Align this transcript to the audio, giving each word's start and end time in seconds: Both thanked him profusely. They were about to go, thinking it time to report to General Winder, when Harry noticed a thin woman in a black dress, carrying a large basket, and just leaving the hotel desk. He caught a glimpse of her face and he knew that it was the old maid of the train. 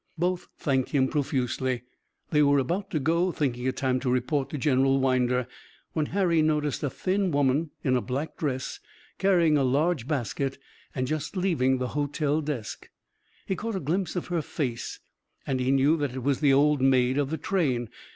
Both 0.17 0.47
thanked 0.57 0.89
him 0.89 1.07
profusely. 1.09 1.83
They 2.31 2.41
were 2.41 2.57
about 2.57 2.89
to 2.89 2.99
go, 2.99 3.31
thinking 3.31 3.65
it 3.67 3.77
time 3.77 3.99
to 3.99 4.09
report 4.11 4.49
to 4.49 4.57
General 4.57 4.99
Winder, 4.99 5.45
when 5.93 6.07
Harry 6.07 6.41
noticed 6.41 6.81
a 6.81 6.89
thin 6.89 7.29
woman 7.29 7.69
in 7.83 7.95
a 7.95 8.01
black 8.01 8.35
dress, 8.35 8.79
carrying 9.19 9.57
a 9.59 9.63
large 9.63 10.07
basket, 10.07 10.57
and 10.95 11.05
just 11.05 11.37
leaving 11.37 11.77
the 11.77 11.89
hotel 11.89 12.41
desk. 12.41 12.89
He 13.45 13.55
caught 13.55 13.75
a 13.75 13.79
glimpse 13.79 14.15
of 14.15 14.25
her 14.29 14.41
face 14.41 14.99
and 15.45 15.59
he 15.59 15.69
knew 15.69 15.95
that 15.97 16.13
it 16.15 16.23
was 16.23 16.39
the 16.39 16.51
old 16.51 16.81
maid 16.81 17.19
of 17.19 17.29
the 17.29 17.37
train. 17.37 17.87